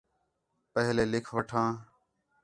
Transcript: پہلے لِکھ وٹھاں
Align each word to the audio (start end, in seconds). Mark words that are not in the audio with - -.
پہلے 0.73 1.03
لِکھ 1.11 1.29
وٹھاں 1.35 1.69